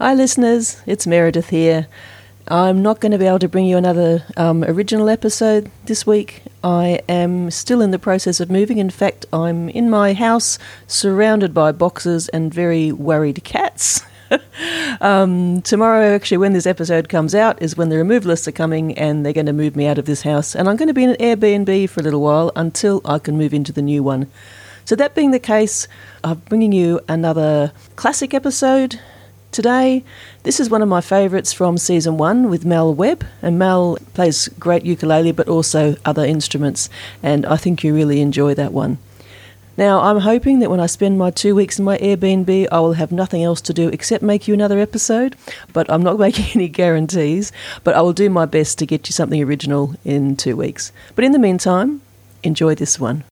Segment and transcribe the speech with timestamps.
[0.00, 0.80] Hi, listeners.
[0.86, 1.88] It's Meredith here.
[2.46, 6.44] I'm not going to be able to bring you another um, original episode this week.
[6.62, 8.78] I am still in the process of moving.
[8.78, 10.56] In fact, I'm in my house
[10.86, 14.04] surrounded by boxes and very worried cats.
[15.00, 19.26] um, tomorrow, actually, when this episode comes out, is when the removalists are coming and
[19.26, 20.54] they're going to move me out of this house.
[20.54, 23.36] And I'm going to be in an Airbnb for a little while until I can
[23.36, 24.30] move into the new one.
[24.84, 25.88] So, that being the case,
[26.22, 29.00] I'm bringing you another classic episode
[29.52, 30.04] today.
[30.42, 34.48] This is one of my favourites from season one with Mal Webb, and Mal plays
[34.58, 36.88] great ukulele but also other instruments,
[37.22, 38.98] and I think you really enjoy that one.
[39.78, 42.94] Now, I'm hoping that when I spend my two weeks in my Airbnb, I will
[42.94, 45.36] have nothing else to do except make you another episode,
[45.72, 47.52] but I'm not making any guarantees.
[47.84, 50.90] But I will do my best to get you something original in two weeks.
[51.14, 52.00] But in the meantime,
[52.42, 53.22] enjoy this one.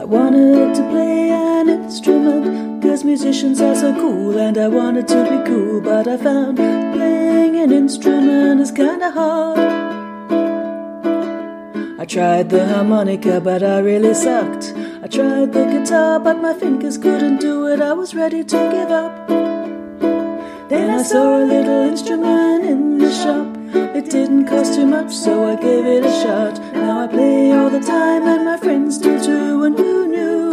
[0.00, 5.24] I wanted to play an instrument, cause musicians are so cool, and I wanted to
[5.24, 9.58] be cool, but I found playing an instrument is kinda hard.
[11.98, 14.72] I tried the harmonica, but I really sucked.
[15.02, 18.90] I tried the guitar, but my fingers couldn't do it, I was ready to give
[18.90, 19.28] up.
[20.70, 23.49] Then I saw a little instrument in the shop.
[23.72, 26.58] It didn't cost too much, so I gave it a shot.
[26.74, 29.64] Now I play all the time, and my friends do too.
[29.64, 30.50] And who knew?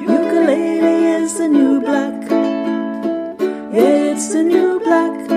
[0.00, 2.28] Ukulele is the new black.
[3.72, 5.30] Yeah, it's the new black.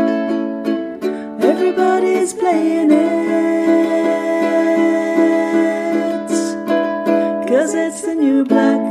[1.43, 3.13] Everybody's playing it.
[7.47, 8.81] Cause it's the new black.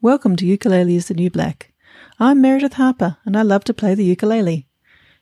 [0.00, 1.72] Welcome to Ukulele is the New Black.
[2.20, 4.67] I'm Meredith Harper, and I love to play the ukulele.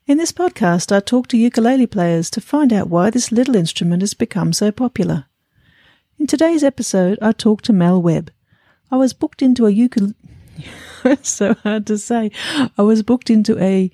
[0.09, 4.03] In this podcast, I talk to ukulele players to find out why this little instrument
[4.03, 5.25] has become so popular.
[6.17, 8.31] In today's episode, I talk to Mal Webb.
[8.89, 10.15] I was booked into a ukulele.
[11.23, 12.31] so hard to say.
[12.79, 13.91] I was booked into a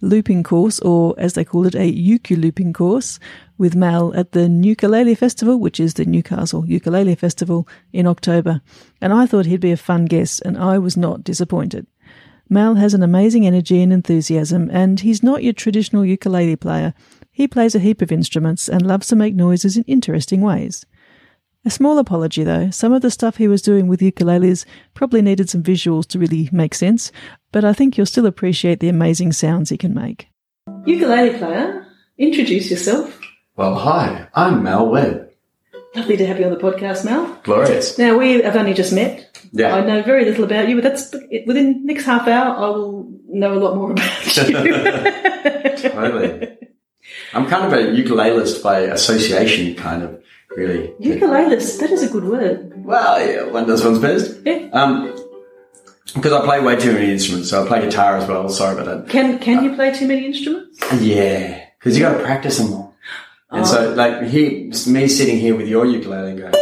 [0.00, 3.18] looping course, or as they call it, a ukulele looping course,
[3.58, 8.60] with Mal at the Ukulele Festival, which is the Newcastle Ukulele Festival, in October.
[9.00, 11.88] And I thought he'd be a fun guest, and I was not disappointed.
[12.48, 16.94] Mal has an amazing energy and enthusiasm, and he's not your traditional ukulele player.
[17.32, 20.86] He plays a heap of instruments and loves to make noises in interesting ways.
[21.64, 24.64] A small apology though, some of the stuff he was doing with ukuleles
[24.94, 27.10] probably needed some visuals to really make sense,
[27.50, 30.28] but I think you'll still appreciate the amazing sounds he can make.
[30.84, 31.84] Ukulele player,
[32.18, 33.20] introduce yourself.
[33.56, 35.25] Well, hi, I'm Mal Webb.
[35.96, 37.38] Lovely to have you on the podcast, Mal.
[37.42, 37.98] Glorious.
[37.98, 39.40] Now, we have only just met.
[39.52, 39.74] Yeah.
[39.74, 41.10] I know very little about you, but that's
[41.46, 44.52] within the next half hour, I will know a lot more about you.
[45.90, 46.58] Totally.
[47.32, 50.22] I'm kind of a ukulelist by association, kind of,
[50.54, 50.88] really.
[51.00, 52.84] Ukulelist, that is a good word.
[52.84, 54.36] Well, yeah, one does one's best.
[54.44, 54.68] Yeah.
[54.72, 55.16] Um,
[56.14, 58.48] because I play way too many instruments, so I play guitar as well.
[58.48, 59.10] Sorry about that.
[59.10, 60.78] Can can you play too many instruments?
[61.00, 62.85] Yeah, because you got to practice them all.
[63.50, 66.52] And so, like, he, me sitting here with your ukulele and going,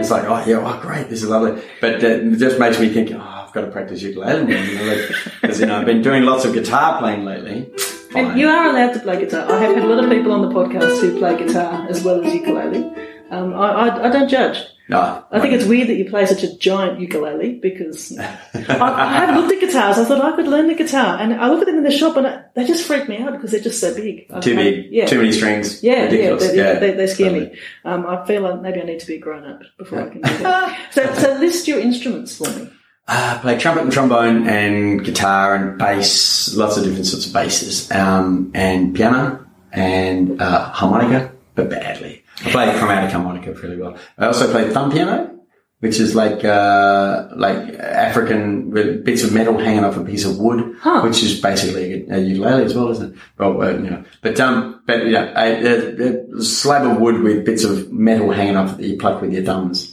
[0.00, 1.62] it's like, oh yeah, oh great, this is lovely.
[1.82, 5.08] But uh, it just makes me think, oh, I've got to practice ukulele more.
[5.42, 7.70] Because you know, I've been doing lots of guitar playing lately.
[8.14, 9.50] And you are allowed to play guitar.
[9.50, 12.24] I have had a lot of people on the podcast who play guitar as well
[12.24, 12.90] as ukulele.
[13.30, 14.66] Um, I, I, I don't judge.
[14.88, 19.26] No, I think it's weird that you play such a giant ukulele because I, I
[19.26, 19.98] have looked at guitars.
[19.98, 22.16] I thought I could learn the guitar, and I look at them in the shop,
[22.16, 24.26] and I, they just freak me out because they're just so big.
[24.32, 25.82] I too big, yeah, too many strings.
[25.82, 26.54] Yeah, ridiculous.
[26.54, 27.50] yeah, they, they, they scare totally.
[27.50, 27.58] me.
[27.84, 30.20] Um, I feel like maybe I need to be a grown up before I can
[30.20, 30.78] do that.
[30.92, 32.70] so, so list your instruments for me.
[33.08, 37.32] Uh, I play trumpet and trombone and guitar and bass, lots of different sorts of
[37.32, 42.21] basses, um, and piano and uh, harmonica, but badly.
[42.44, 43.96] I play the chromatic harmonica pretty well.
[44.18, 45.38] I also play thumb piano,
[45.80, 50.38] which is like uh, like African with bits of metal hanging off a piece of
[50.38, 51.02] wood, Huh.
[51.02, 53.18] which is basically a, a ukulele as well, isn't it?
[53.38, 57.44] Well, uh, you know, but um, but yeah, a, a, a slab of wood with
[57.44, 59.91] bits of metal hanging off that you pluck with your thumbs.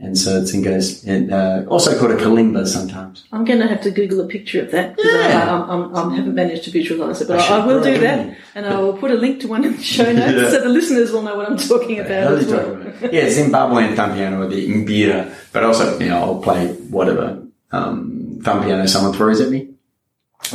[0.00, 3.24] And so it's in goes, and, uh, also called a kalimba sometimes.
[3.32, 5.44] I'm going to have to Google a picture of that because Yeah.
[5.68, 8.64] I, I'm, I'm, haven't managed to visualise it, but I I, will do that, and
[8.66, 10.50] I will put a link to one in the show notes Yeah.
[10.50, 12.80] so the listeners will know what I'm talking about How as you well.
[12.82, 17.42] about yeah, Zimbabwean thumb piano or the mbira, but also, you know, I'll play whatever,
[17.72, 19.70] um, thumb piano someone throws at me.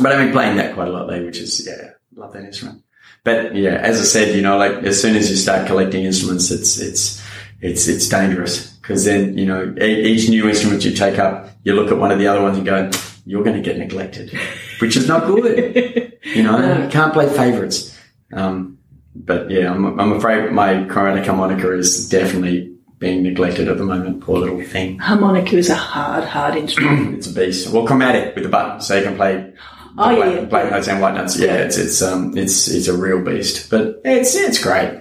[0.00, 2.82] But I've been playing that quite a lot lately, which is, yeah, love that instrument.
[3.24, 6.50] But yeah, as I said, you know, like as soon as you start collecting instruments,
[6.50, 7.22] it's, it's,
[7.60, 11.90] it's, it's dangerous because then, you know, each new instrument you take up, you look
[11.90, 12.90] at one of the other ones and go,
[13.24, 14.30] you're going to get neglected,
[14.78, 16.12] which is not good.
[16.22, 17.98] You know, you can't play favorites.
[18.34, 18.76] Um,
[19.16, 24.20] but yeah, I'm, I'm afraid my chromatic harmonica is definitely being neglected at the moment.
[24.20, 24.98] Poor little thing.
[24.98, 27.14] Harmonica is a hard, hard instrument.
[27.18, 27.70] It's a beast.
[27.72, 29.54] Well, chromatic with the button, so you can play
[29.96, 30.44] Oh, yeah, black, yeah.
[30.46, 31.38] black notes and white notes.
[31.38, 35.00] Yeah, it's it's um it's it's a real beast, but it's it's great.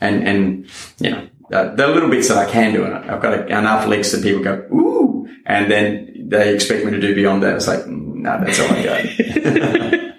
[0.00, 0.66] And and
[0.98, 4.12] you know uh, the little bits that I can do, and I've got enough licks
[4.12, 7.56] that people go ooh, and then they expect me to do beyond that.
[7.56, 10.12] It's like no, that's all I got.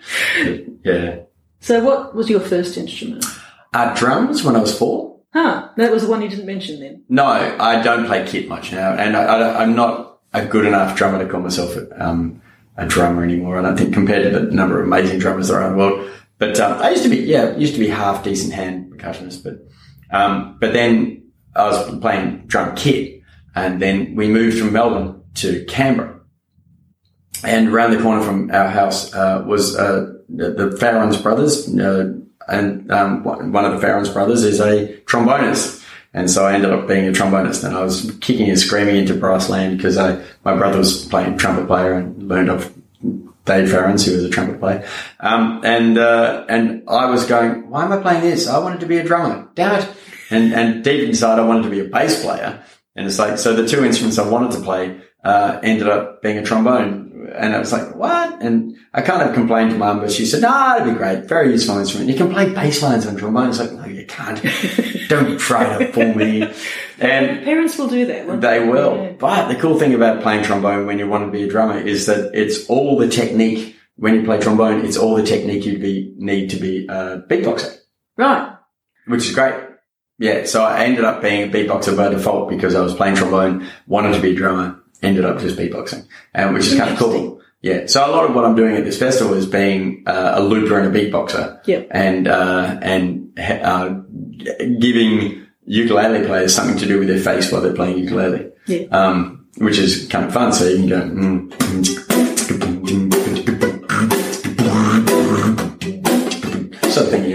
[0.86, 1.20] yeah,
[1.60, 3.26] So, what was your first instrument?
[3.74, 5.20] uh, drums when I was four.
[5.34, 7.04] Huh, that was the one you didn't mention then.
[7.10, 10.96] No, I don't play kit much now, and I, I, I'm not a good enough
[10.96, 12.42] drummer to call myself um,
[12.78, 13.58] a drummer anymore.
[13.58, 16.12] I don't think compared to the number of amazing drummers there are in the world.
[16.38, 19.66] But um, I used to be, yeah, used to be half decent hand percussionist, but
[20.16, 21.23] um, but then
[21.56, 23.22] I was playing drum kit,
[23.56, 26.20] and then we moved from Melbourne to Canberra,
[27.44, 32.14] and around the corner from our house uh, was uh, the, Farron's brothers, uh,
[32.48, 35.82] and um, one of the Farron's brothers is a trombonist.
[36.16, 39.16] And so I ended up being a trombonist, and I was kicking and screaming into
[39.16, 42.72] brass land because I my brother was playing trumpet player and learned off
[43.46, 44.88] Dave Farrens, who was a trumpet player.
[45.20, 48.48] Um, and uh, and I was going, why am I playing this?
[48.48, 49.50] I wanted to be a drummer.
[49.56, 49.90] Damn it!
[50.34, 52.64] And and deep inside, I wanted to be a bass player.
[52.96, 56.38] And it's like so the two instruments I wanted to play uh, ended up being
[56.38, 57.10] a trombone.
[57.36, 58.44] And I was like, what?
[58.44, 61.26] And I kind of complained to mum, but she said, no, it'd be great.
[61.26, 62.10] Very useful instrument.
[62.10, 63.50] You can play bass lines on trombone.
[63.50, 64.40] It's like, no, you can't.
[65.08, 66.44] Don't try to fool me.
[67.00, 68.28] And Parents will do that.
[68.28, 68.96] won't they will.
[68.98, 69.12] Yeah.
[69.14, 72.06] But the cool thing about playing trombone when you want to be a drummer is
[72.08, 73.76] that it's all the technique.
[73.96, 77.78] When you play trombone, it's all the technique you be need to be a beatboxer,
[78.18, 78.54] Right.
[79.08, 79.54] which is great.
[80.20, 83.68] Yeah, so I ended up being a beatboxer by default because I was playing trombone,
[83.88, 87.42] wanted to be a drummer, ended up just beatboxing, and which is kind of cool.
[87.62, 90.44] Yeah, so a lot of what I'm doing at this festival is being uh, a
[90.44, 91.88] looper and a beatboxer Yep.
[91.92, 93.90] and uh, and uh,
[94.80, 98.86] giving ukulele players something to do with their face while they're playing ukulele, Yeah.
[98.92, 100.52] um, which is kind of fun.
[100.54, 101.02] So you can go.
[101.02, 102.13] Mm,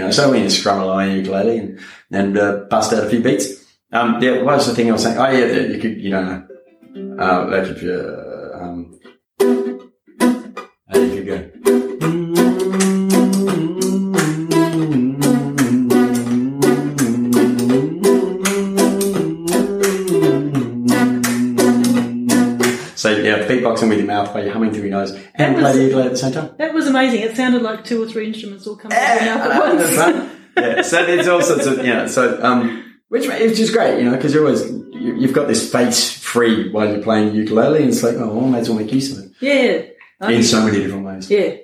[0.09, 0.15] know.
[0.15, 1.79] So we just strum along on ukulele and
[2.11, 3.65] and uh, bust out a few beats.
[3.91, 5.17] Um, yeah, what was the thing I was saying?
[5.17, 6.45] Oh yeah, you could, you know,
[7.19, 8.99] uh, that you, uh, um,
[10.93, 11.48] uh, you could go.
[23.15, 25.63] So yeah, beatboxing with your mouth while you're humming through your nose and That play
[25.63, 26.49] was- the ukulele at the same time.
[26.57, 27.21] That was amazing.
[27.21, 29.59] It sounded like two or three instruments all coming out Yeah, at
[30.15, 30.31] once.
[30.57, 34.15] yeah, so there's all sorts of, know, so, um, which is just great, you know,
[34.15, 38.03] because you're always, you, you've got this face free while you're playing ukulele and it's
[38.03, 40.29] like, oh, well, I might as well make use of it Yeah.
[40.29, 41.29] In so many different ways.
[41.31, 41.55] yeah.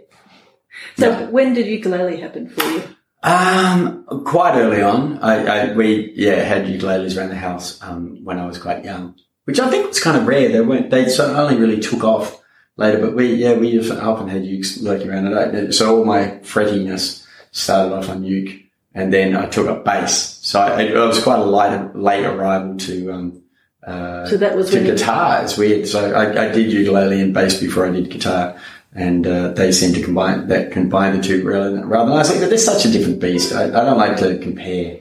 [0.97, 1.29] So Yeah.
[1.29, 2.83] when did ukulele happen for you?
[3.23, 8.37] Um, quite early on, I, I we yeah had ukuleles around the house um, when
[8.37, 9.15] I was quite young,
[9.45, 10.49] which I think was kind of rare.
[10.49, 12.41] They weren't they only really took off
[12.77, 15.27] later, but we yeah we just often had ukes lurking around.
[15.27, 18.63] And I, so all my frettiness started off on uke,
[18.93, 20.39] and then I took up bass.
[20.41, 23.41] So I, I was quite a late late arrival to um,
[23.85, 25.43] uh, So that was to guitar.
[25.43, 25.87] It's weird.
[25.87, 28.59] So I, I did ukulele and bass before I did guitar,
[28.93, 32.39] and uh, they seem to combine that combine the two rather rather nicely.
[32.39, 33.53] But they're such a different beast.
[33.53, 34.99] I, I don't like to compare.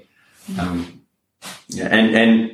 [0.59, 1.03] Um,
[1.69, 2.54] yeah, and and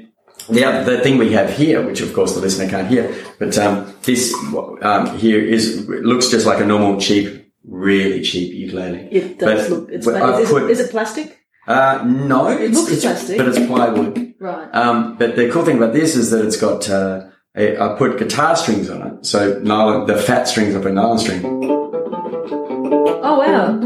[0.53, 3.57] the other, the thing we have here, which of course the listener can't hear, but
[3.59, 4.35] um, this
[4.83, 9.09] um, here is looks just like a normal cheap, really cheap ukulele.
[9.11, 9.91] It does But- look.
[9.91, 11.37] It's pla- is, put- it, is it plastic?
[11.67, 13.39] Uh, no, it's, looks it's plastic.
[13.39, 14.27] but it's plywood.
[14.41, 14.75] Right.
[14.75, 18.19] Um, but the cool thing about this is that it's got, uh, a, I put
[18.19, 19.27] guitar strings on it.
[19.27, 21.43] So nylon, the fat strings up a nylon string.
[21.45, 23.79] Oh wow.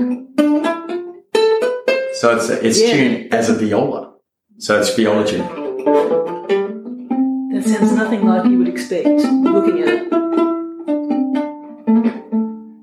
[2.20, 2.92] So it's, it's Yeah.
[2.94, 4.14] tuned as a viola.
[4.58, 5.63] So it's viola tuned.
[7.74, 10.12] Sounds nothing like you would expect looking at it.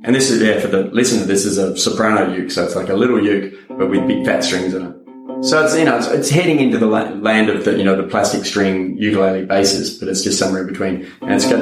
[0.03, 2.51] And this is, yeah, for the listener, this is a soprano uke.
[2.51, 5.45] So it's like a little uke, but with big fat strings in it.
[5.45, 7.95] So it's, you know, it's, it's heading into the la- land of the, you know,
[7.95, 11.07] the plastic string ukulele basses, but it's just somewhere in between.
[11.21, 11.61] And it's got,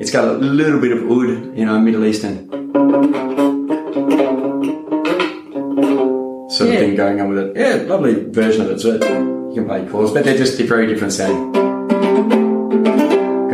[0.00, 2.48] it's got a little bit of oud, you know, Middle Eastern
[6.52, 7.56] sort of thing going on with it.
[7.56, 8.80] Yeah, lovely version of it.
[8.80, 11.69] So you can play chords, but they're just a very different sound.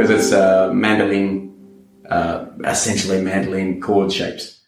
[0.07, 1.53] Because it's uh, mandolin,
[2.09, 4.61] uh, essentially mandolin chord shapes.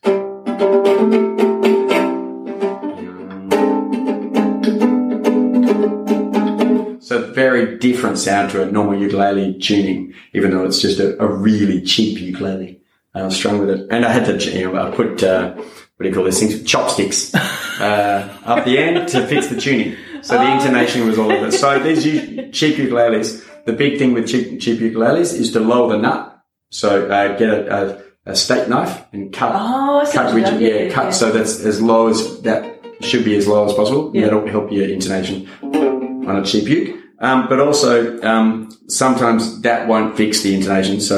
[7.01, 11.27] So very different sound to a normal ukulele tuning, even though it's just a, a
[11.29, 12.81] really cheap ukulele.
[13.15, 13.87] And I was strong with it.
[13.93, 15.67] And I had to, you know, I put, uh, what
[16.01, 16.65] do you call these things?
[16.65, 17.33] Chopsticks,
[17.81, 19.95] uh, up the end to fix the tuning.
[20.21, 21.53] So the intonation was all of it.
[21.53, 22.03] So these
[22.51, 26.21] cheap ukuleles, the big thing with cheap, cheap ukuleles is to lower the nut.
[26.71, 27.61] So uh, get a,
[28.27, 31.11] a, a steak knife and cut Oh, cut rigid, yeah, Yeah, cut yeah.
[31.21, 32.61] so that's as low as that
[33.01, 34.11] should be as low as possible.
[34.15, 34.25] Yeah.
[34.25, 35.49] That'll help your intonation
[36.29, 36.97] on a cheap uke.
[37.21, 41.17] Um, but also um, sometimes that won't fix the intonation, so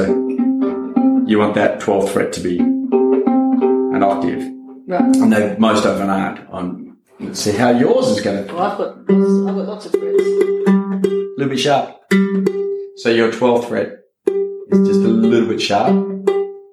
[1.30, 4.42] you want that twelfth fret to be an octave.
[4.88, 5.16] Right.
[5.22, 6.40] I know most of them aren't.
[6.50, 9.92] On let's see how yours is going to Well, I've got I've got lots of
[9.92, 10.24] frets.
[10.24, 11.99] a little bit sharp.
[12.10, 15.94] So your twelfth fret is just a little bit sharp.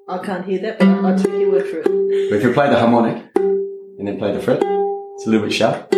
[0.10, 2.30] I can't hear that, but I take your word for it.
[2.30, 5.54] But if you play the harmonic and then play the fret, it's a little bit
[5.54, 5.94] sharp.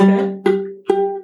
[0.00, 0.42] Okay.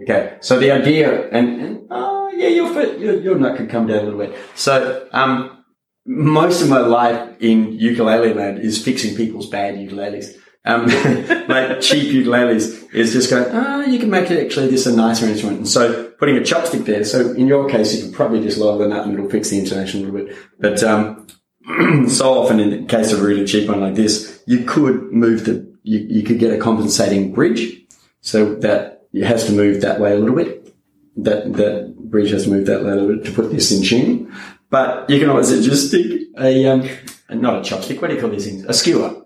[0.03, 3.87] Okay, so the idea, and, and oh yeah, your foot, your, your nut could come
[3.87, 4.35] down a little bit.
[4.55, 5.65] So, um,
[6.07, 10.35] most of my life in ukulele land is fixing people's bad ukuleles.
[10.69, 10.87] Um,
[11.49, 15.27] like cheap ukuleles is just going, oh, you can make it actually just a nicer
[15.27, 15.59] instrument.
[15.59, 17.05] And so putting a chopstick there.
[17.05, 19.59] So in your case, you can probably just lower the nut and it'll fix the
[19.59, 20.37] intonation a little bit.
[20.61, 21.27] But, um,
[22.09, 25.47] so often in the case of a really cheap one like this, you could move
[25.47, 27.83] the, you, you could get a compensating bridge
[28.21, 30.75] so that it has to move that way a little bit.
[31.17, 33.83] That, that bridge has to move that way a little bit to put this in
[33.83, 34.35] tune.
[34.69, 36.89] But you can always just stick a, um,
[37.31, 38.65] not a chopstick, what do you call these things?
[38.65, 39.18] A skewer.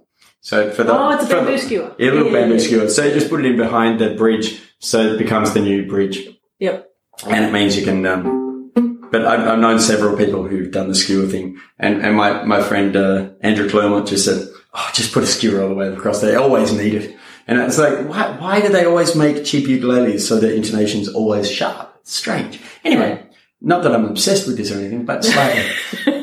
[0.44, 1.94] So for the, Oh, it's a bamboo skewer.
[1.98, 2.60] Yeah, a little Yeah, bamboo yeah.
[2.60, 2.88] skewer.
[2.90, 6.18] So you just put it in behind the bridge so it becomes the new bridge
[6.58, 6.90] Yep.
[7.28, 8.04] and it means you can.
[8.04, 8.40] Um,
[9.12, 12.60] but I've, I've known several people who've done the skewer thing, and and my my
[12.62, 16.20] friend uh, Andrew Claremont just said, "Oh, just put a skewer all the way across.
[16.22, 17.14] They always need it."
[17.46, 21.50] And it's like, why why do they always make cheap ukuleles so their intonation's always
[21.50, 21.94] sharp?
[22.00, 22.58] It's strange.
[22.84, 23.22] Anyway,
[23.60, 25.66] not that I'm obsessed with this or anything, but slightly.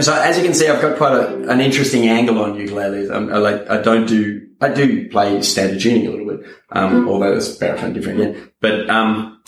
[0.00, 3.14] So as you can see, I've got quite a, an interesting angle on ukuleles.
[3.14, 7.08] I'm, I like, I don't do, I do play standard tuning a little bit, um,
[7.08, 8.50] although it's baritone different again.
[8.60, 9.42] But, um,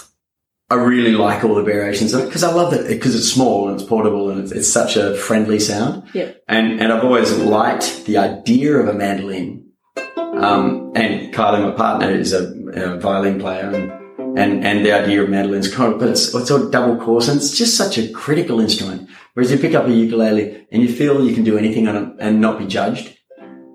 [0.71, 3.89] I really like all the variations because I love it because it's small and it's
[3.89, 6.09] portable and it's, it's such a friendly sound.
[6.15, 6.43] Yep.
[6.49, 9.71] And, and I've always liked the idea of a mandolin.
[9.97, 15.23] Um, and Kylie, my partner, is a, a violin player and, and, and the idea
[15.23, 18.11] of mandolins kind of, but it's, it's all double course and it's just such a
[18.11, 19.09] critical instrument.
[19.35, 22.17] Whereas you pick up a ukulele and you feel you can do anything on it
[22.21, 23.17] and not be judged.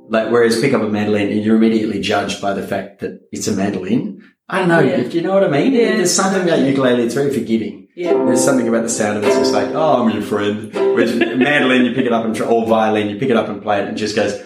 [0.07, 3.47] Like, whereas pick up a mandolin and you're immediately judged by the fact that it's
[3.47, 4.23] a mandolin.
[4.47, 4.79] I don't know.
[4.79, 5.03] Yeah.
[5.03, 5.73] Do you know what I mean?
[5.73, 5.97] Yeah.
[5.97, 7.03] There's something about ukulele.
[7.03, 7.89] It's very forgiving.
[7.95, 8.13] Yeah.
[8.13, 9.27] There's something about the sound of it.
[9.27, 10.73] It's just like, oh, I'm your friend.
[10.73, 13.61] Whereas mandolin, you pick it up and try, or violin, you pick it up and
[13.61, 14.41] play it and it just goes,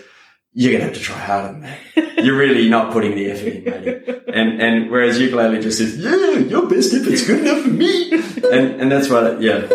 [0.52, 2.26] you're going to have to try harder than that.
[2.26, 4.22] You're really not putting the effort in, buddy.
[4.34, 8.12] And, and whereas ukulele just says, yeah, your best effort's good enough for me.
[8.12, 9.68] And, and that's what, yeah,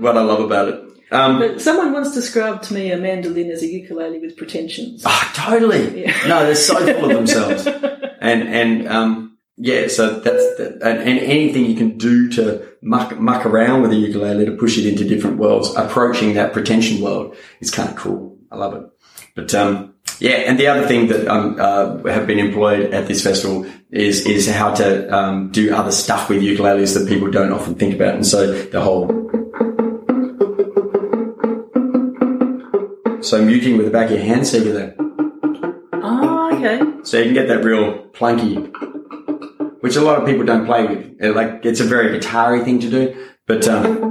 [0.00, 0.90] what I love about it.
[1.12, 5.02] Um, But someone once described to me a mandolin as a ukulele with pretensions.
[5.04, 6.02] Ah, totally.
[6.02, 6.16] Yeah.
[6.28, 7.66] No, they're so full of themselves.
[8.22, 13.18] And, and, um, yeah, so that's, that, and, and anything you can do to muck,
[13.18, 17.34] muck around with a ukulele to push it into different worlds, approaching that pretension world
[17.60, 18.36] is kind of cool.
[18.52, 18.82] I love it.
[19.34, 23.22] But, um, yeah, and the other thing that um, uh, have been employed at this
[23.24, 27.74] festival is is how to um, do other stuff with ukuleles that people don't often
[27.74, 29.29] think about, and so the whole
[33.22, 34.94] so muting with the back of your hand, so you get that
[36.02, 36.80] Oh, okay.
[37.02, 38.56] so you can get that real plunky,
[39.82, 41.22] which a lot of people don't play with.
[41.22, 44.10] Uh, Like it's a very guitar-y thing to do, but um,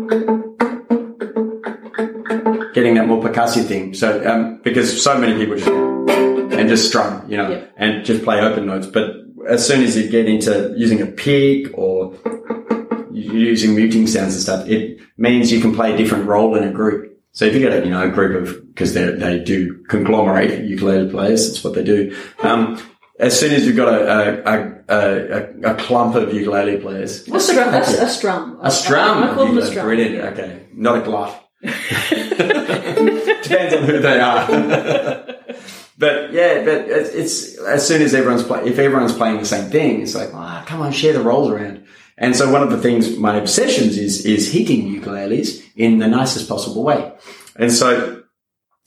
[2.73, 3.93] getting that more percussive thing.
[3.93, 5.67] So um, because so many people just
[6.59, 7.65] and just strum, you know, Yeah.
[7.77, 8.87] and just play open notes.
[8.87, 9.11] But
[9.47, 12.13] as soon as you get into using a pick or
[13.11, 16.71] using muting sounds and stuff, it means you can play a different role in a
[16.71, 17.07] group.
[17.31, 20.65] So if you get a, you know, a group of, because they they do conglomerate
[20.65, 22.15] ukulele players, that's what they do.
[22.41, 22.81] Um,
[23.19, 27.39] as soon as you've got a, a, a, a, a clump of ukulele players, A
[27.39, 27.74] strum.
[27.74, 28.57] A, a strum.
[28.62, 29.86] a strum, I, I call them a strum.
[29.86, 30.15] brilliant.
[30.15, 30.29] yeah.
[30.29, 31.45] Okay, not a glut.
[31.62, 34.48] Depends on who they are.
[35.98, 39.69] but yeah, but it's, it's as soon as everyone's play, if everyone's playing the same
[39.69, 41.83] thing, it's like, ah, come on, share the roles around.
[42.19, 46.49] And so one of the things, my obsessions is is hitting ukuleles in the nicest
[46.49, 47.11] possible way.
[47.55, 48.23] And so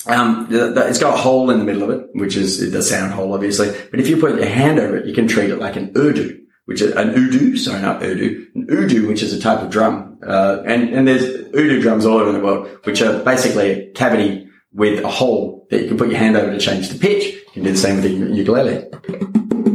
[0.07, 3.33] um, it's got a hole in the middle of it, which is the sound hole,
[3.33, 3.69] obviously.
[3.91, 6.41] But if you put your hand over it, you can treat it like an urdu,
[6.67, 7.57] which is an udu.
[7.57, 8.47] Sorry, not urdu.
[8.55, 10.19] An udu, which is a type of drum.
[10.27, 14.49] Uh, and, and there's udu drums all over the world, which are basically a cavity
[14.73, 17.35] with a hole that you can put your hand over to change the pitch.
[17.35, 19.72] You can do the same with the ukulele.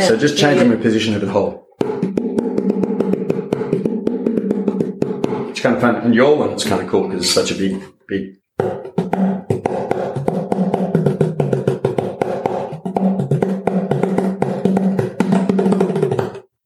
[0.00, 1.66] Yeah, so just Yeah, changing the position of the hole.
[5.50, 5.96] It's kind of fun.
[5.96, 8.36] And your one, it's kind of cool because it's such a big, big.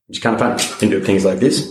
[0.09, 0.59] It's kind of fun.
[0.61, 1.69] You can do things like this.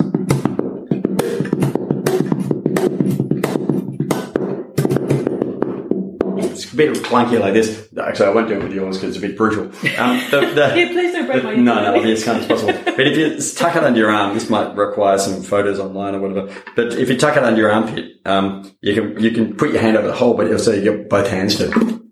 [6.52, 7.83] It's a bit clunky like this.
[8.08, 9.66] Actually, I won't do it with yours because it's a bit brutal.
[9.98, 11.98] Um, the, the, Yeah, please don't break my no, no, ukulele.
[11.98, 12.74] I'll be as kind as possible.
[12.74, 16.20] But if you tuck it under your arm, this might require some photos online or
[16.20, 16.54] whatever.
[16.76, 19.82] But if you tuck it under your armpit, um, you can you can put your
[19.82, 22.03] hand over the hole, but so you get both hands to.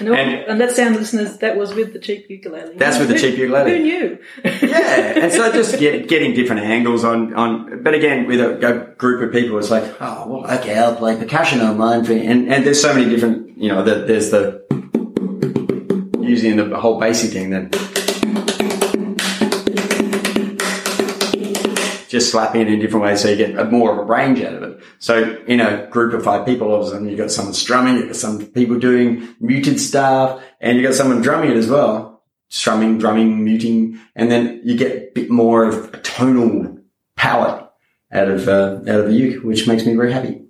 [0.06, 2.74] And, And- and that sound, listeners, that was with the cheap ukulele.
[2.76, 3.70] That's with the cheap ukulele.
[3.70, 4.18] Who knew?
[4.44, 8.94] yeah, and so just get, getting different angles on, on, but again, with a, a
[8.96, 12.52] group of people, it's like, oh, well, okay, I'll play percussion on mine for, and,
[12.52, 14.62] and there's so many different, you know, the, there's the,
[16.20, 17.70] using the whole basic thing then.
[22.08, 24.62] Just slapping it in different ways so you get more of a range out of
[24.64, 24.79] it.
[25.00, 27.96] So in a group of five people, all of a sudden you've got someone strumming,
[27.96, 32.10] you've got some people doing muted stuff, and you've got someone drumming it as well
[32.50, 36.78] strumming, drumming, muting, and then you get a bit more of a tonal
[37.16, 37.64] palette
[38.12, 40.42] out of uh, out of the uke, which makes me very happy.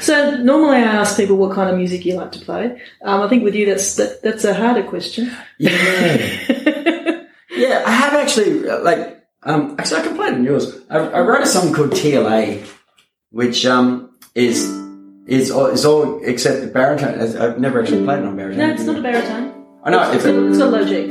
[0.00, 2.80] So normally I ask people what kind of music you like to play.
[3.02, 5.30] Um, I think with you that's that, that's a harder question.
[5.58, 5.70] Yeah,
[7.50, 7.84] yeah.
[7.86, 10.80] I have actually like um, actually I can play it on yours.
[10.90, 12.66] I, I wrote a song called TLA,
[13.30, 14.64] which um is
[15.26, 17.20] is all, is all except the baritone.
[17.20, 18.58] I've never actually played it on baritone.
[18.58, 19.60] No, it's not a baritone.
[19.82, 21.06] I know it's, it's a, it's got a low G.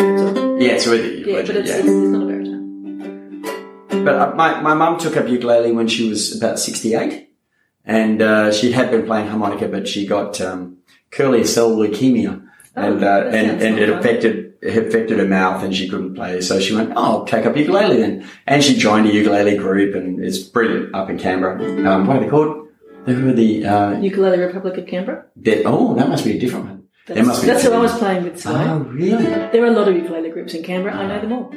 [0.63, 1.77] Yeah, it's with Yeah, but it's, yeah.
[1.77, 4.05] it's, it's not a baritone.
[4.05, 7.29] But uh, my, my mum took up ukulele when she was about 68
[7.85, 10.77] and, uh, she had been playing harmonica, but she got, um,
[11.11, 12.45] curly cell leukemia
[12.75, 16.41] and, uh, and, and it affected, it affected her mouth and she couldn't play.
[16.41, 18.27] So she went, oh, I'll take up ukulele then.
[18.47, 21.61] And she joined a ukulele group and it's brilliant up in Canberra.
[21.89, 22.67] Um, what are they called?
[23.05, 25.25] Who are the, uh, Ukulele Republic of Canberra.
[25.35, 26.83] they- oh, that must be a different one.
[27.07, 28.65] That's, There must be that's who I was playing with today.
[28.67, 29.23] Oh, really?
[29.23, 30.95] There are a lot of ukulele groups in Canberra.
[30.95, 31.53] I know them all.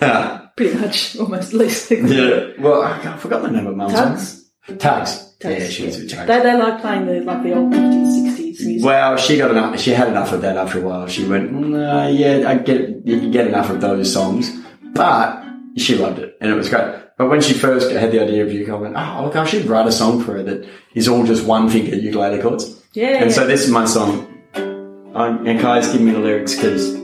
[0.56, 1.90] Pretty much, almost at least.
[1.90, 2.52] yeah.
[2.58, 4.50] Well, I forgot the name of mum's Tugs.
[4.78, 5.34] Tugs.
[5.38, 6.26] Tugs, Yeah, she was with Tugs.
[6.26, 8.25] They, they like playing the like the old fifties, sixties
[8.64, 8.84] music.
[8.86, 9.78] Well, she got enough.
[9.80, 11.06] She had enough of that after a while.
[11.08, 13.06] She went, nah, yeah, I get.
[13.06, 14.50] You can get enough of those songs,
[14.94, 15.44] but
[15.76, 16.94] she loved it and it was great.
[17.18, 19.64] But when she first had the idea of ukulele, I went, oh, look, I should
[19.66, 22.82] write a song for her that is all just one finger ukulele chords.
[22.92, 24.26] Yeah, And so this is my song.
[25.14, 26.94] I'm, and Kai's giving me the lyrics because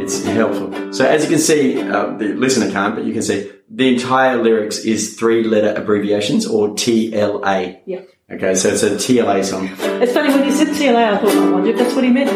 [0.00, 0.92] it's helpful.
[0.92, 4.42] So as you can see, uh, the listener can't, but you can see the entire
[4.42, 7.80] lyrics is three letter abbreviations or TLA.
[7.86, 8.00] Yeah.
[8.32, 9.68] Okay, so it's a TLA song.
[10.00, 12.30] It's funny when you said TLA, I thought, I wonder if that's what he meant.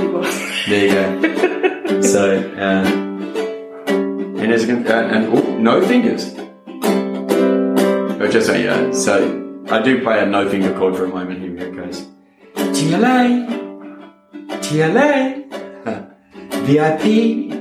[0.68, 2.02] There you go.
[2.02, 2.84] so, uh,
[4.42, 6.34] and as you can, uh, and oh, no fingers.
[8.18, 11.40] But just so yeah, so I do play a no finger chord for a moment.
[11.40, 12.08] Here it goes.
[12.56, 13.46] TLA,
[14.64, 15.44] TLA,
[16.66, 17.04] VIP,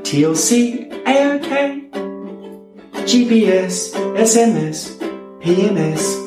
[0.02, 1.92] TLC, AOK,
[3.06, 4.98] GPS, SMS,
[5.40, 6.24] PMS,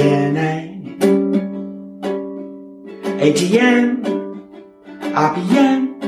[0.00, 0.80] DNA,
[3.20, 4.00] ATM,
[5.12, 6.00] RPM,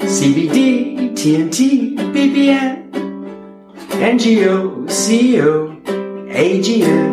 [0.00, 2.92] CBD, TNT, BBM,
[4.12, 5.72] NGO, CO,
[6.28, 7.08] AGM,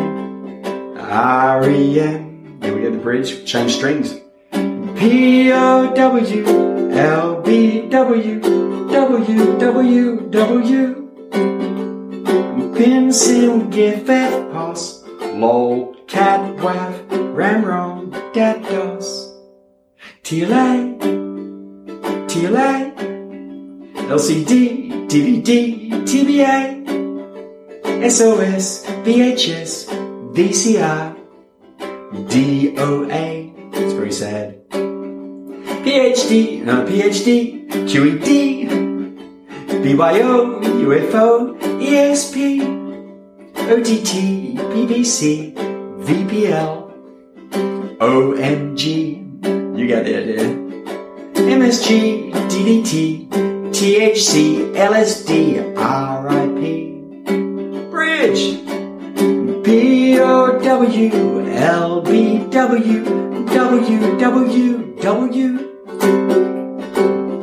[1.64, 2.20] REM.
[2.60, 4.12] Then we get the bridge, change strings.
[4.52, 5.88] POW,
[7.14, 8.42] LBW,
[8.92, 10.98] WWW.
[12.78, 14.97] Pinsin, GIF, POS,
[15.38, 19.32] LOL, CAT, WAF, RAMROM, DAT, DOS.
[20.24, 20.98] TLA,
[22.26, 22.92] TLA,
[24.10, 26.82] LCD, DVD, TBA,
[28.10, 29.86] SOS, VHS,
[30.34, 31.16] VCR,
[32.26, 33.54] DOA.
[33.74, 34.68] It's very sad.
[35.86, 38.68] PhD, no, PhD, QED,
[39.84, 42.77] BYO, UFO, ESP,
[43.68, 45.52] OTT, BBC,
[46.00, 46.88] VPL,
[48.00, 48.82] OMG.
[49.76, 50.44] You got the idea.
[51.34, 53.28] MSG, DDT,
[53.68, 56.60] THC, LSD, RIP.
[57.90, 58.44] Bridge.
[59.66, 60.88] POW,
[61.52, 63.04] LBW,
[63.52, 65.44] WWW.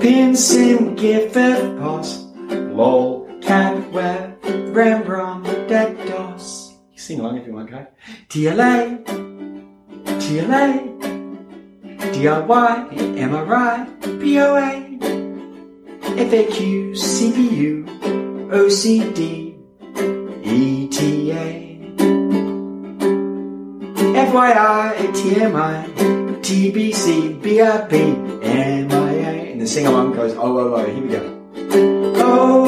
[0.02, 2.26] Pin, sim, gif, F, pos,
[2.74, 3.15] lol,
[3.46, 4.44] cat, web,
[4.76, 6.74] ram, rom, dat, dos.
[6.92, 7.86] You sing along if you want, okay?
[8.30, 9.06] TLA,
[10.20, 10.68] TLA,
[12.14, 12.76] DIY,
[13.30, 14.70] MRI, POA,
[16.18, 16.58] FAQ,
[16.98, 17.86] CPU,
[18.50, 19.54] OCD,
[20.42, 21.66] ETA.
[24.16, 25.78] FYI, TMI,
[26.42, 27.92] TBC, BIP,
[28.42, 29.52] MIA.
[29.52, 31.24] And the sing along goes, oh, oh, oh, here we go.
[32.18, 32.65] Oh,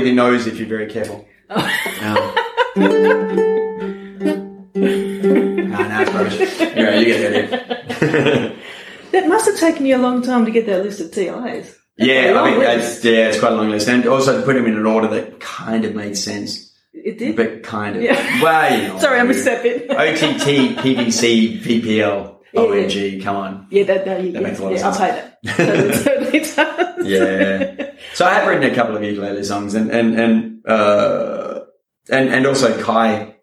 [0.00, 1.26] with your nose if you're very careful.
[1.48, 1.68] Um,
[2.76, 2.88] no,
[4.74, 6.60] no, it's rubbish.
[6.60, 7.56] Yeah, you get the
[8.06, 8.56] idea.
[9.12, 11.76] That must have taken you a long time to get that list of TIs.
[11.98, 13.88] Yeah, I mean, it's, yeah, it's quite a long list.
[13.88, 16.72] And also to put them in an order that kind of made sense.
[16.92, 17.34] It did.
[17.36, 18.02] But kind of.
[18.02, 18.42] Yeah.
[18.42, 18.98] Well, you know.
[19.00, 19.90] Sorry, I missed that bit.
[19.90, 23.14] OTT, PVC, VPL, Yeah, yeah.
[23.14, 23.66] ONG, come on.
[23.70, 25.00] Yeah, that, that, That yeah, makes a lot of sense.
[25.00, 25.56] I'll pay that.
[25.56, 27.06] Totally, totally does.
[27.06, 27.90] Yeah.
[28.14, 31.60] So I have written a couple of ukulele songs and, and, and, uh,
[32.10, 33.36] and, and also Kai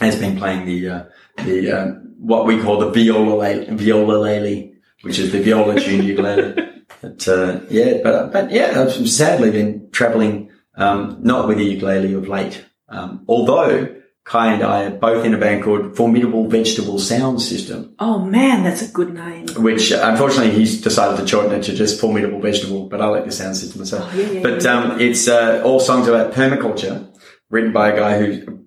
[0.00, 1.04] has been playing the, uh,
[1.44, 1.86] the, uh,
[2.18, 6.68] what we call the viola, viola lele, which is the viola tune ukulele.
[7.00, 12.14] But, uh, yeah, but, but yeah, I've sadly been traveling, um, not with the ukulele
[12.14, 12.64] of late.
[12.88, 17.94] Um, although Kai and I are both in a band called Formidable Vegetable Sound System
[17.98, 19.46] Oh man, that's a good name.
[19.56, 23.32] which unfortunately he's decided to shorten it to just formidable vegetable, but I like the
[23.32, 24.08] sound system myself.
[24.12, 24.72] Oh, yeah, yeah, but yeah.
[24.78, 27.08] um, it's uh, all songs about permaculture,
[27.50, 28.58] written by a guy who's a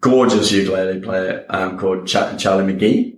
[0.00, 3.16] gorgeous ukulele player um, called Ch- Charlie McGee.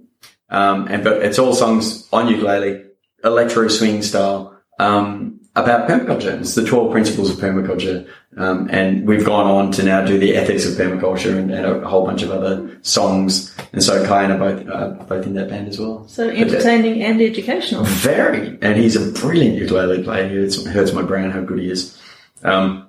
[0.50, 2.84] Um, and but it's all songs on ukulele,
[3.24, 6.38] electro swing style, um, about permaculture.
[6.40, 10.36] It's the twelve principles of permaculture, um, and we've gone on to now do the
[10.36, 13.54] ethics of permaculture and, and a whole bunch of other songs.
[13.72, 16.06] And so Kai and I both uh, both in that band as well.
[16.06, 17.82] So entertaining and educational.
[17.84, 20.26] Very, and he's a brilliant ukulele player.
[20.26, 22.00] It hurts, my brain how good he is.
[22.44, 22.86] Um,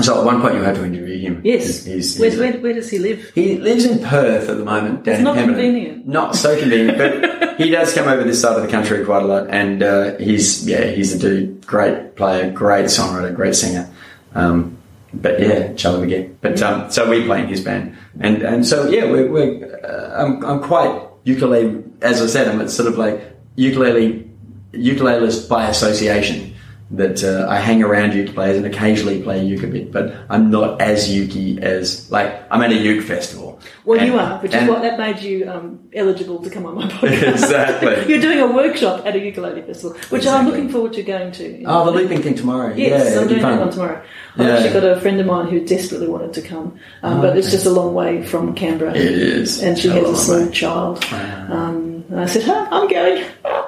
[0.00, 1.42] so at one point you had to interview him.
[1.44, 1.66] Yes.
[1.66, 3.30] He's, he's, Where, he's where, where does he live?
[3.34, 5.04] he lives in Perth at the moment.
[5.04, 6.06] Down It's not convenient.
[6.06, 9.26] Not so convenient, but he does come over this side of the country quite a
[9.26, 9.48] lot.
[9.50, 13.90] And uh, he's yeah, he's a dude, great player, great songwriter, great singer.
[14.34, 14.77] Um,
[15.14, 16.34] but yeah, Charlie McGee.
[16.40, 20.22] But um, so we play in his band, and and so yeah, we're, we're uh,
[20.22, 21.84] I'm I'm quite ukulele.
[22.02, 23.20] As I said, I'm sort of like
[23.56, 24.28] ukulele
[24.72, 26.54] ukulelist by association.
[26.90, 30.14] That uh, I hang around uke players and occasionally play a uke a bit, but
[30.30, 33.47] I'm not as uke as like I'm at a uke festival.
[33.84, 36.74] Well, And- you are, which is what that made you um, eligible to come on
[36.76, 37.32] my podcast.
[37.32, 38.08] Exactly.
[38.12, 41.64] You're doing a workshop at a ukulele festival, which I'm looking forward to going to.
[41.64, 42.74] Oh, the looping thing tomorrow.
[42.74, 44.02] Yes, yeah, I'm be doing that one tomorrow.
[44.36, 44.54] I've Yeah.
[44.54, 47.50] actually got a friend of mine who desperately wanted to come, um, Oh, but it's
[47.50, 48.94] just a long way from Canberra.
[48.94, 49.62] It is.
[49.62, 50.50] And she a has a small way.
[50.52, 51.04] child.
[51.10, 51.46] Wow.
[51.50, 53.24] Um, and I said, huh, I'm going.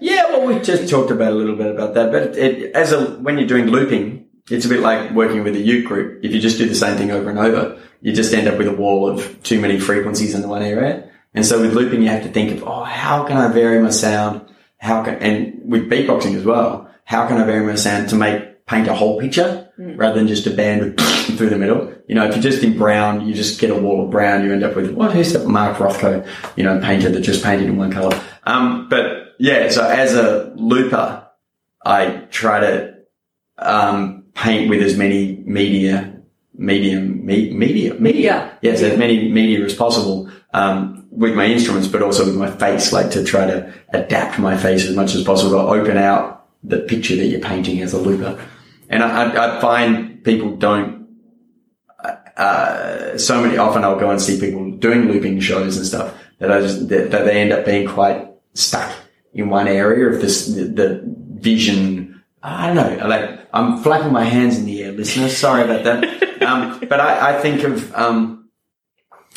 [0.00, 3.10] Yeah, well, we just talked about a little bit about that, but it, as a
[3.16, 6.24] when you're doing looping, it's a bit like working with a uke group.
[6.24, 8.68] If you just do the same thing over and over, you just end up with
[8.68, 11.10] a wall of too many frequencies in the one area.
[11.34, 13.90] And so with looping, you have to think of, oh, how can I vary my
[13.90, 14.48] sound?
[14.78, 18.66] How can, and with beatboxing as well, how can I vary my sound to make,
[18.66, 21.92] paint a whole picture rather than just a band through the middle?
[22.08, 24.52] You know, if you're just in brown, you just get a wall of brown, you
[24.52, 27.76] end up with, what, who's that Mark Rothko, you know, painter that just painted in
[27.76, 28.20] one color.
[28.44, 31.28] Um, but yeah, so as a looper,
[31.84, 32.94] I try to,
[33.58, 36.20] um, paint with as many media,
[36.54, 38.56] medium, me, media, media.
[38.62, 42.92] Yes, as many media as possible, um, with my instruments, but also with my face,
[42.92, 46.78] like to try to adapt my face as much as possible to open out the
[46.78, 48.40] picture that you're painting as a looper.
[48.88, 51.08] And I, I, I find people don't,
[52.36, 56.52] uh, so many, often I'll go and see people doing looping shows and stuff that
[56.52, 58.92] I just, that, that they end up being quite stuck
[59.34, 62.22] in one area of this, the, the vision.
[62.42, 65.36] I don't know, like, I'm flapping my hands in the air, listeners.
[65.36, 66.22] Sorry about that.
[66.46, 68.48] Um, but I, I think of, um,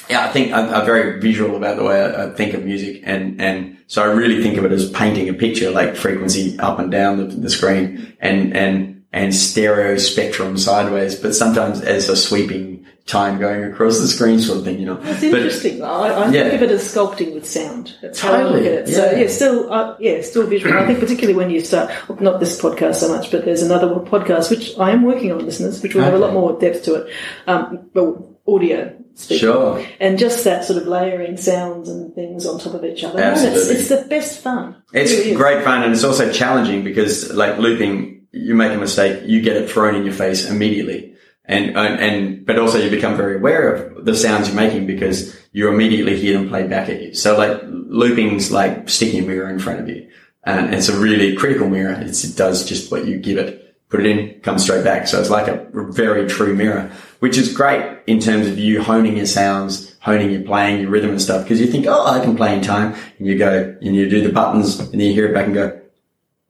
[0.09, 3.01] yeah, I think I'm, I'm very visual about the way I, I think of music,
[3.03, 6.79] and and so I really think of it as painting a picture, like frequency up
[6.79, 12.15] and down the, the screen, and and and stereo spectrum sideways, but sometimes as a
[12.15, 14.99] sweeping time going across the screen, sort of thing, you know.
[15.03, 15.81] It's interesting.
[15.83, 16.43] I, I Yeah.
[16.49, 17.95] think of it as sculpting with sound.
[18.01, 18.93] That's how I Totally, look at it.
[18.93, 19.19] So yeah.
[19.19, 20.77] yeah, still, uh, yeah, still visual.
[20.77, 23.87] I think particularly when you start, well, not this podcast so much, but there's another
[23.87, 26.95] podcast which I am working on, listeners, which will have a lot more depth to
[26.95, 27.13] it.
[27.47, 28.95] Um, well, audio.
[29.15, 29.39] speaking.
[29.39, 29.85] Sure.
[29.99, 33.17] And just that sort of layering sounds and things on top of each other.
[33.19, 33.75] Man, it's, Absolutely.
[33.75, 34.75] it's the best fun.
[34.93, 38.77] It's It really great fun and it's also challenging because like looping, you make a
[38.77, 41.08] mistake, you get it thrown in your face immediately.
[41.49, 45.67] And, and, but also you become very aware of the sounds you're making because you
[45.67, 47.13] immediately hear them played back at you.
[47.15, 50.07] So like looping's like sticking a mirror in front of you
[50.43, 51.93] and it's a really critical mirror.
[51.93, 55.07] It's, it does just what you give it, put it in, comes straight back.
[55.07, 59.17] So it's like a very true mirror, which is great in terms of you honing
[59.17, 61.47] your sounds, honing your playing, your rhythm and stuff.
[61.47, 62.95] Cause you think, oh, I can play in time.
[63.17, 65.53] And you go and you do the buttons and then you hear it back and
[65.53, 65.81] go,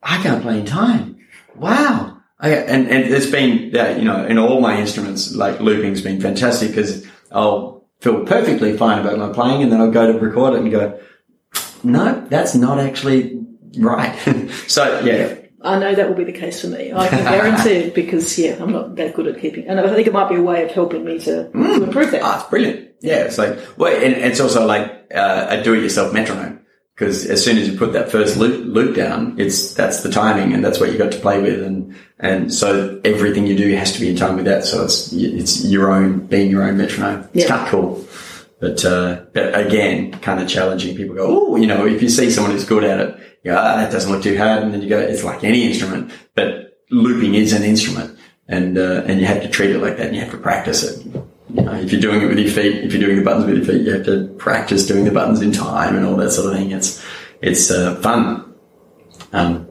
[0.03, 1.19] I can't play in time.
[1.55, 2.18] Wow.
[2.39, 6.21] I, and, and it's been, yeah, you know, in all my instruments, like looping's been
[6.21, 10.53] fantastic because I'll feel perfectly fine about my playing and then I'll go to record
[10.53, 10.99] it and go,
[11.83, 13.45] no, that's not actually
[13.77, 14.17] right.
[14.67, 16.93] so yeah, I know that will be the case for me.
[16.93, 19.67] I can guarantee it because, yeah, I'm not that good at keeping.
[19.67, 22.21] And I think it might be a way of helping me to, to improve that.
[22.23, 22.91] Ah, it's brilliant.
[23.01, 26.58] Yeah, it's like, well, and it's also like uh, a do-it-yourself metronome
[26.99, 30.53] because as soon as you put that first loop, loop down, it's that's the timing
[30.53, 33.93] and that's what you got to play with, and and so everything you do has
[33.93, 34.65] to be in time with that.
[34.65, 37.29] So it's it's your own being your own metronome.
[37.33, 37.47] It's Yeah.
[37.55, 38.05] kind of cool.
[38.59, 40.97] But, uh, but again, kind of challenging.
[40.97, 43.57] People go, oh, you know, if you see someone who's good at it, you go,
[43.57, 44.63] ah, that doesn't look too hard.
[44.63, 49.03] And then you go, it's like any instrument, but looping is an instrument and, uh,
[49.07, 51.05] and you have to treat it like that and you have to practice it.
[51.53, 53.57] You know, if you're doing it with your feet, if you're doing the buttons with
[53.57, 56.51] your feet, you have to practice doing the buttons in time and all that sort
[56.51, 56.71] of thing.
[56.71, 57.03] It's,
[57.41, 58.53] it's, uh, fun.
[59.33, 59.69] Um,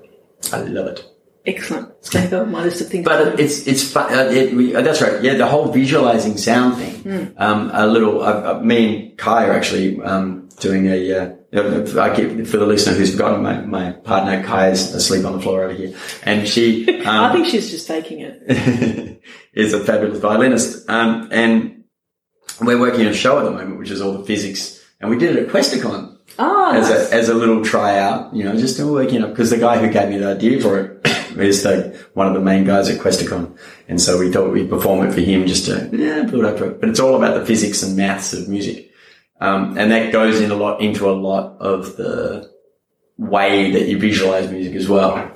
[0.53, 1.05] I love it.
[1.47, 1.91] Excellent.
[2.01, 3.05] It's going to go on my list of things.
[3.05, 4.13] But it's it's fun.
[4.13, 5.23] Uh, it, we, uh, that's right.
[5.23, 7.35] Yeah, the whole visualizing sound thing.
[7.39, 8.23] Um, a little.
[8.23, 11.38] Uh, uh, me and Kai are actually um, doing a.
[11.51, 15.41] I keep, for the listener who's forgotten, my, my partner Kai is asleep on the
[15.41, 16.87] floor over here, and she.
[17.09, 19.23] Um, I think she's just faking it.
[19.55, 20.89] is a fabulous violinist.
[20.91, 21.85] Um, and
[22.61, 24.85] we're working on a show at the moment, which is all the physics.
[25.01, 27.11] And we did it at Questacon Oh, as nice.
[27.11, 30.09] a, as a little tryout, you know, just working up because the guy who gave
[30.09, 31.01] me the idea for it
[31.39, 33.57] is the, one of the main guys at Questacon.
[33.89, 36.67] And so we thought we'd perform it for him just to, yeah, build up to
[36.71, 36.81] it.
[36.81, 38.88] But it's all about the physics and maths of music.
[39.41, 42.51] Um, and that goes in a lot, into a lot of the
[43.17, 45.31] way that you visualize music as well.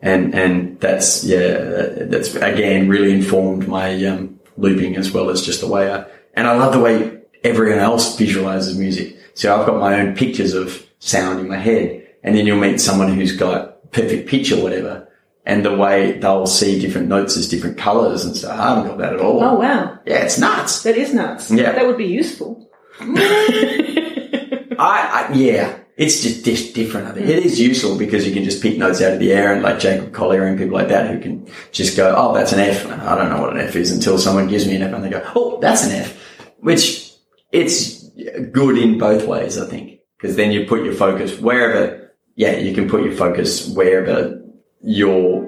[0.00, 5.60] And, and that's, yeah, that's again really informed my, um, looping as well as just
[5.60, 9.16] the way I, and I love the way everyone else visualizes music.
[9.34, 12.80] So I've got my own pictures of sound in my head and then you'll meet
[12.80, 15.08] someone who's got perfect pitch or whatever.
[15.44, 18.58] And the way they'll see different notes as different colors and stuff.
[18.58, 19.42] I haven't got that at all.
[19.42, 19.98] oh, wow.
[20.04, 20.82] Yeah, it's nuts.
[20.82, 21.50] That is nuts.
[21.50, 21.72] Yeah.
[21.72, 22.67] That would be useful.
[23.00, 27.08] I, I yeah, it's just different.
[27.08, 29.52] I think it is useful because you can just pick notes out of the air
[29.52, 32.60] and like Jacob Collier and people like that who can just go, oh, that's an
[32.60, 32.84] F.
[32.84, 35.04] And I don't know what an F is until someone gives me an F and
[35.04, 36.16] they go, oh, that's an F,
[36.58, 37.12] which
[37.52, 38.08] it's
[38.52, 42.74] good in both ways, I think, because then you put your focus wherever, yeah, you
[42.74, 44.42] can put your focus wherever
[44.82, 45.46] your,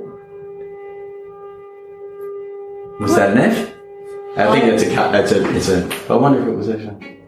[3.01, 3.75] was that an F?
[4.37, 5.11] I think that's a cut.
[5.11, 5.57] That's a.
[5.57, 6.13] It's a.
[6.13, 7.20] I wonder if it was actually.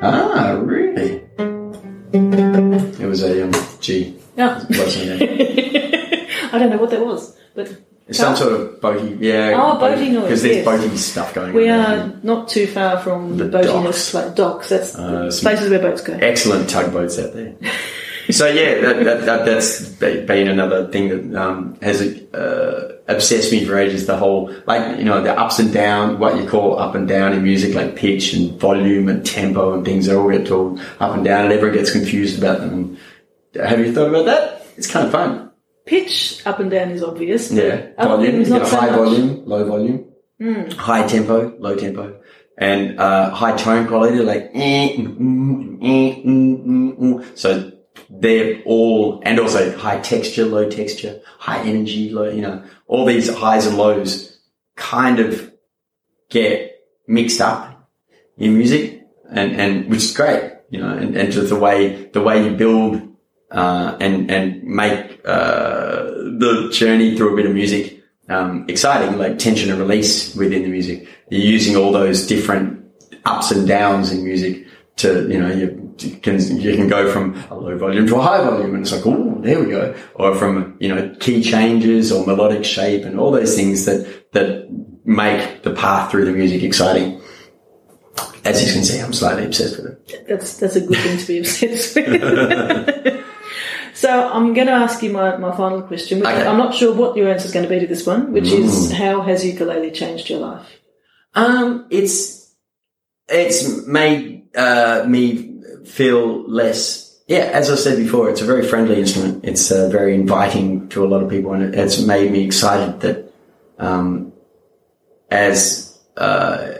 [0.00, 1.22] Ah, really?
[2.12, 4.16] It was a um, G.
[4.36, 4.58] Yeah.
[4.70, 6.28] Wasn't it?
[6.54, 9.18] I don't know what that was, but It's some sort of boaty.
[9.20, 9.52] Yeah.
[9.56, 10.66] Oh, boaty noise, Because there's yes.
[10.66, 11.76] boaty stuff going we on.
[11.78, 12.20] We are there.
[12.22, 14.14] not too far from the, The boatiness, docks.
[14.14, 14.68] like docks.
[14.70, 16.14] That's Uh, places where boats go.
[16.14, 17.54] Excellent tugboats out there.
[18.30, 23.50] so yeah, that, that, that, that's be- been another thing that um, has uh, obsessed
[23.52, 24.06] me for ages.
[24.06, 27.32] The whole like you know the ups and down, what you call up and down
[27.32, 30.06] in music, like pitch and volume and tempo and things.
[30.06, 32.98] They all get told up and down, and everyone gets confused about them.
[33.54, 34.66] Have you thought about that?
[34.76, 35.50] It's kind of fun.
[35.86, 37.50] Pitch up and down is obvious.
[37.50, 38.32] Yeah, volume.
[38.32, 38.96] things You not so high much.
[38.96, 42.20] volume, low volume, high tempo, low tempo,
[42.58, 47.38] and uh, high tone quality, like eh, mm, mm, mm, mm, mm, mm.
[47.38, 47.72] so
[48.10, 53.32] they're all, and also high texture, low texture, high energy, low, you know, all these
[53.32, 54.38] highs and lows
[54.76, 55.52] kind of
[56.30, 57.90] get mixed up
[58.36, 62.20] in music, and and which is great, you know, and, and just the way the
[62.20, 63.02] way you build
[63.50, 69.38] uh, and and make uh, the journey through a bit of music um, exciting, like
[69.38, 71.08] tension and release within the music.
[71.30, 72.84] You're using all those different
[73.24, 74.66] ups and downs in music
[74.98, 78.42] to you know you can you can go from a low volume to a high
[78.42, 82.26] volume, and it's like oh there we go, or from you know key changes or
[82.26, 84.68] melodic shape and all those things that that
[85.04, 87.20] make the path through the music exciting.
[88.44, 90.28] As you can see, I'm slightly obsessed with it.
[90.28, 93.24] That's that's a good thing to be obsessed with.
[93.94, 96.46] so I'm going to ask you my, my final question, which Okay.
[96.46, 98.90] I'm not sure what your answer is going to be to this one, which is
[98.92, 100.66] how has ukulele changed your life?
[101.34, 102.54] Um, it's
[103.28, 107.20] it's made uh, me feel less.
[107.28, 109.44] Yeah, as I said before, it's a very friendly instrument.
[109.44, 113.00] It's uh, very inviting to a lot of people, and it, it's made me excited
[113.00, 113.32] that
[113.78, 114.32] um,
[115.30, 116.72] as uh,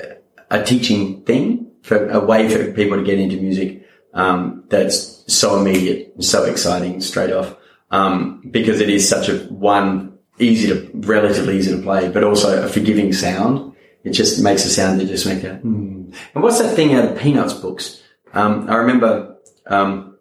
[0.51, 5.61] a teaching thing for a way for people to get into music um, that's so
[5.61, 7.55] immediate, so exciting straight off,
[7.91, 12.64] um, because it is such a one easy to relatively easy to play, but also
[12.64, 13.75] a forgiving sound.
[14.09, 15.61] It just makes a sound that just make a.
[15.64, 16.14] Mm.
[16.35, 18.03] And what's that thing out of Peanuts books?
[18.33, 20.16] Um, I remember um,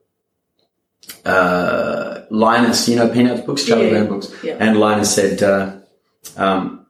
[1.26, 3.92] uh, Linus, you know Peanuts books, Charlie Yeah.
[3.92, 4.58] Brown books, Yeah.
[4.60, 5.72] and Linus said, uh,
[6.36, 6.86] um,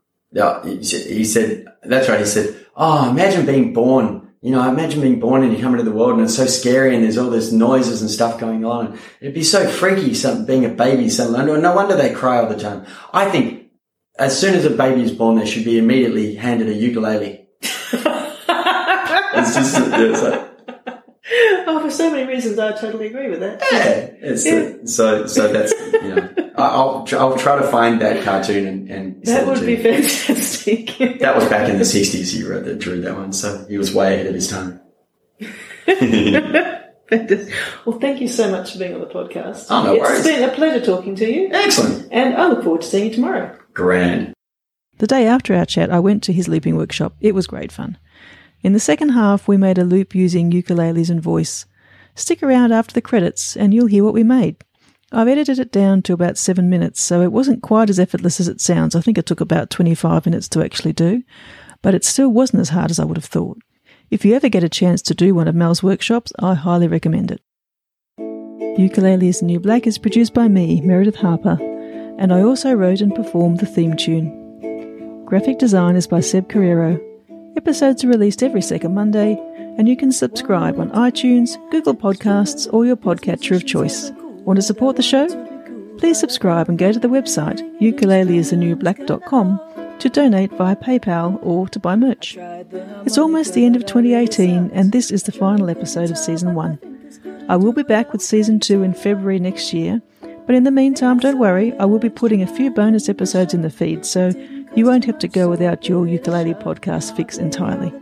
[0.64, 2.20] he said- that's right.
[2.20, 5.84] He said, "Oh, imagine being born." You know, imagine being born and you come into
[5.84, 8.98] the world and it's so scary and there's all this noises and stuff going on.
[9.20, 11.10] It'd be so freaky, some, being a baby.
[11.10, 12.86] So no wonder they cry all the time.
[13.12, 13.67] I think
[14.20, 17.48] as soon as a baby is born, they should be immediately handed a ukulele.
[19.40, 20.50] It's just, it's like,
[21.68, 23.62] oh, for so many reasons, I totally agree with that.
[23.72, 28.66] yeah, it's the- so so that's you know I'll I'll try to find that cartoon
[28.66, 30.98] and, and That would be fantastic.
[31.20, 32.32] That was back in the sixties.
[32.32, 34.82] He wrote that, drew that one, so he was way ahead of his time.
[37.86, 39.68] Well, thank you so much for being on the podcast.
[39.70, 40.24] Oh, no It's worries.
[40.26, 43.58] been a pleasure talking to you, Excellent, and I look forward to seeing you tomorrow.
[43.78, 44.34] Grand.
[44.98, 47.14] The day after our chat, I went to his looping workshop.
[47.22, 47.96] It was great fun.
[48.64, 51.68] In the second half, we made a loop using ukuleles and voice.
[52.16, 54.56] Stick around after the credits and you'll hear what we made.
[55.12, 58.48] I've edited it down to about seven minutes, so it wasn't quite as effortless as
[58.48, 58.96] it sounds.
[58.96, 61.22] I think it took about 25 minutes to actually do,
[61.84, 63.60] but it still wasn't as hard as I would have thought.
[64.10, 67.30] If you ever get a chance to do one of Mal's workshops, I highly recommend
[67.30, 67.42] it.
[68.80, 71.60] Ukulele is New Black is produced by me, Meredith Harper,
[72.18, 75.24] and I also wrote and performed the theme tune.
[75.26, 77.02] Graphic design is by Seb Carrero.
[77.56, 79.38] Episodes are released every second Monday,
[79.78, 84.12] and you can subscribe on iTunes, Google Podcasts, or your podcatcher of choice.
[84.46, 85.28] Want to support the show?
[85.98, 89.60] Please subscribe and go to the website ukuleleisthenewblack.com
[90.00, 92.38] to donate via PayPal or to buy merch.
[92.38, 96.80] It's almost the end of 2018, and this is the final episode of season one.
[97.50, 100.02] I will be back with season two in February next year,
[100.48, 103.62] but in the meantime, don't worry, I will be putting a few bonus episodes in
[103.62, 104.32] the feed, so
[104.76, 107.94] you won't have to go without your ukulele podcast fix entirely.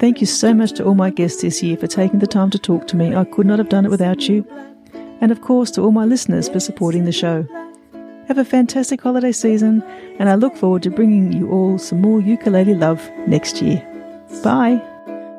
[0.00, 2.58] Thank you so much to all my guests this year for taking the time to
[2.58, 3.14] talk to me.
[3.14, 4.46] I could not have done it without you.
[5.20, 7.46] And of course, to all my listeners for supporting the show.
[8.26, 9.82] Have a fantastic holiday season,
[10.18, 13.86] and I look forward to bringing you all some more ukulele love next year.
[14.42, 14.82] Bye.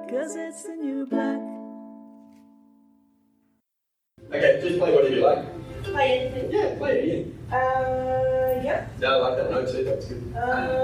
[0.10, 1.40] Cause it's the new black.
[4.28, 5.51] Okay, just play whatever you like.
[5.92, 6.52] Play anything.
[6.52, 7.06] Yeah, play it.
[7.06, 7.38] Ian.
[7.52, 9.00] Uh, yep.
[9.00, 9.84] No, I like that note too.
[9.84, 10.36] That's good.
[10.36, 10.82] Uh,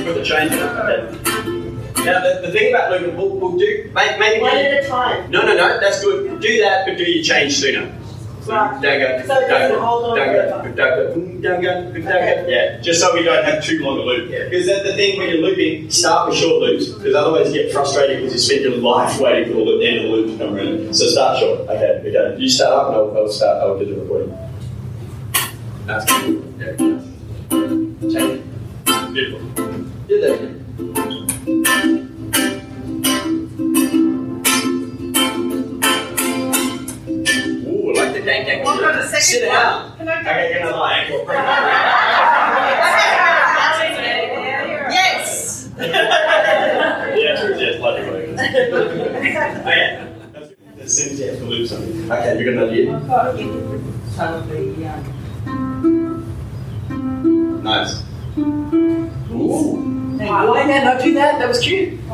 [0.00, 0.58] can put the change in.
[0.58, 2.04] Okay.
[2.04, 4.40] Now the, the thing about looping, we'll, we'll do may- maybe.
[4.40, 5.30] one at a time.
[5.30, 6.40] No, no, no, that's good.
[6.40, 7.92] Do that, but do your change sooner.
[8.46, 8.82] Right.
[8.82, 9.26] Don't go.
[9.26, 10.14] So it don't go.
[10.16, 10.62] Don't go.
[10.62, 11.14] Don't go.
[11.14, 11.92] Don't go.
[11.92, 12.48] Don't go.
[12.48, 14.30] Yeah, just so we don't have too long a loop.
[14.30, 16.88] Because that's the thing when you're looping, start with short loops.
[16.88, 19.98] Because otherwise you get frustrated because you spend your life waiting for the loop, end
[19.98, 20.94] of the loop to come around.
[20.94, 21.60] So start short.
[21.60, 22.02] Okay.
[22.06, 22.40] Okay.
[22.40, 23.62] You start up and I'll, I'll start.
[23.62, 24.36] I'll do the recording.
[25.86, 26.54] That's good.
[26.58, 26.76] Yeah.
[28.10, 28.42] Change.
[29.12, 29.40] Beautiful.
[30.08, 30.59] Do that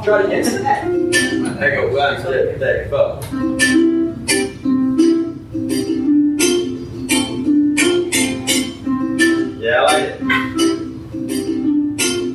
[0.06, 1.10] Try it again.
[1.58, 1.96] There you go.
[1.96, 3.18] One, two, three, four.
[9.58, 10.20] Yeah, I like it.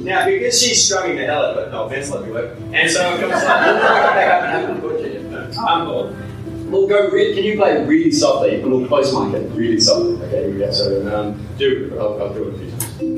[0.03, 2.57] Now, because she's strumming the hell out of it, no offense, let me work.
[2.73, 3.65] And so I'm going to start.
[3.65, 5.61] We'll come back up and have a good to you.
[5.61, 6.13] I'm cool.
[6.69, 7.09] We'll go.
[7.09, 8.59] Re- can you play really softly?
[8.59, 10.21] And we'll close mic it really softly.
[10.23, 10.71] Okay, here we go.
[10.71, 11.97] So um, do.
[11.97, 13.10] I'll, I'll do it a few times.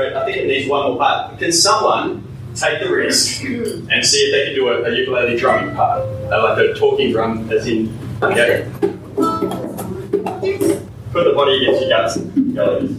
[0.00, 1.38] I think it needs one more part.
[1.38, 2.24] Can someone
[2.54, 6.02] take the risk and see if they can do a, a ukulele drumming part?
[6.02, 7.88] Uh, like a talking drum, as in,
[8.22, 8.66] okay.
[11.12, 12.16] Put the body against your guts.
[12.18, 12.98] Go like this.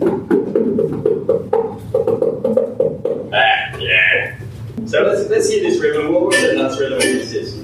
[3.34, 4.38] Ah, yeah.
[4.86, 6.12] So let's let's hear this rhythm.
[6.12, 7.59] What was the nuts rhythm against this?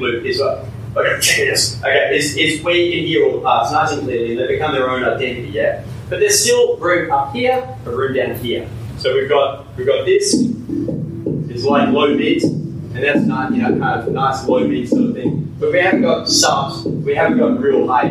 [0.00, 0.24] Loop.
[0.24, 0.64] Is what?
[0.96, 1.78] Okay, check this.
[1.80, 4.46] Okay, is, is where you can hear all the parts nice and clearly, and they
[4.46, 5.48] become their own identity.
[5.48, 8.68] Yeah, but there's still room up here, a room down here.
[8.98, 10.34] So we've got we've got this.
[10.34, 15.10] It's like low mids, and that's not you know kind of nice low mid sort
[15.10, 15.54] of thing.
[15.58, 16.84] But we haven't got subs.
[16.84, 18.08] We haven't got real high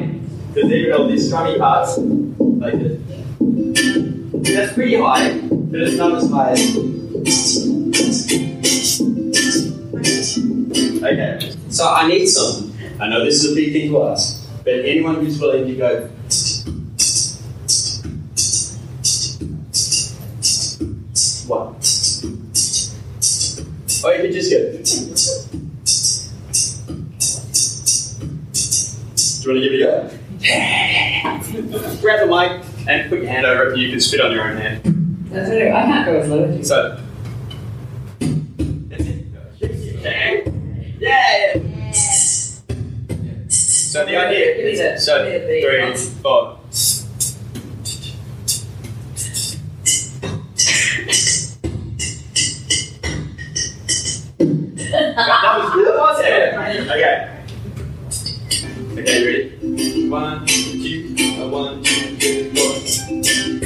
[0.53, 3.01] because even though these strummy parts like this.
[4.53, 7.74] That's pretty high, but it's not as high as.
[11.75, 12.73] So I need some.
[13.01, 16.09] I know this is a big thing to ask, but anyone who's willing to go.
[21.47, 21.75] What?
[24.03, 24.57] Or you could just go.
[29.15, 29.93] Do you want to give it a go?
[32.01, 32.51] Grab the mic
[32.87, 33.77] and put your hand over it.
[33.77, 34.79] You can spit on your own hand.
[35.29, 35.73] That's it.
[35.73, 36.63] I can't go as low as you.
[36.63, 37.04] So.
[43.95, 46.59] So the idea Give me the- so give me the three, four.
[54.37, 56.53] that was good, was it?
[56.91, 57.31] Okay.
[58.99, 60.09] Okay, you ready?
[60.09, 63.64] One, two, uh, one, two, three, four.